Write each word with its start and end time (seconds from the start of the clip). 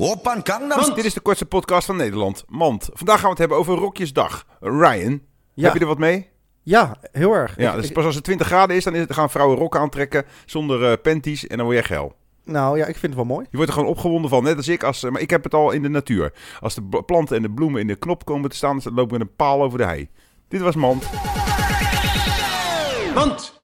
Oppan 0.00 0.40
Gangnam 0.44 0.94
Dit 0.94 1.04
is 1.04 1.14
de 1.14 1.20
kortste 1.20 1.46
podcast 1.46 1.86
van 1.86 1.96
Nederland. 1.96 2.44
Mand. 2.48 2.88
Vandaag 2.92 3.14
gaan 3.14 3.24
we 3.24 3.30
het 3.30 3.38
hebben 3.38 3.56
over 3.58 3.74
Rokjesdag. 3.74 4.46
Ryan, 4.60 5.20
Ja. 5.54 5.64
heb 5.64 5.74
je 5.74 5.80
er 5.80 5.86
wat 5.86 5.98
mee? 5.98 6.28
Ja, 6.62 6.96
heel 7.12 7.32
erg. 7.32 7.56
Ja, 7.56 7.70
Ik- 7.70 7.76
dus 7.76 7.86
ik- 7.88 7.92
pas 7.92 8.04
als 8.04 8.14
het 8.14 8.24
20 8.24 8.46
graden 8.46 8.76
is, 8.76 8.84
dan 8.84 8.94
is 8.94 9.00
het, 9.00 9.12
gaan 9.12 9.30
vrouwen 9.30 9.56
rokken 9.58 9.80
aantrekken 9.80 10.24
zonder 10.46 10.90
eh, 10.90 10.96
panties 11.02 11.46
en 11.46 11.56
dan 11.56 11.66
word 11.66 11.78
je 11.78 11.84
geil. 11.84 12.14
nou 12.44 12.76
ja, 12.78 12.86
ik 12.86 12.96
vind 12.96 13.02
het 13.02 13.14
wel 13.14 13.24
mooi. 13.24 13.46
Je 13.50 13.56
wordt 13.56 13.72
er 13.72 13.76
gewoon 13.78 13.92
opgewonden 13.92 14.30
van, 14.30 14.42
net 14.42 14.56
als 14.56 14.68
ik. 14.68 14.82
Als, 14.82 15.02
eh, 15.02 15.10
maar 15.10 15.20
ik 15.20 15.30
heb 15.30 15.44
het 15.44 15.54
al 15.54 15.70
in 15.70 15.82
de 15.82 15.88
natuur. 15.88 16.32
Als 16.60 16.74
de 16.74 17.02
planten 17.06 17.36
en 17.36 17.42
de 17.42 17.50
bloemen 17.50 17.80
in 17.80 17.86
de 17.86 17.96
knop 17.96 18.24
komen 18.24 18.50
te 18.50 18.56
staan, 18.56 18.78
dan 18.82 18.94
loop 18.94 19.04
ik 19.04 19.10
met 19.18 19.20
een 19.20 19.34
paal 19.36 19.62
over 19.62 19.78
de 19.78 19.84
hei. 19.84 20.08
Dit 20.48 20.60
was 20.60 20.74
Mand. 20.74 21.04
Mand. 23.14 23.58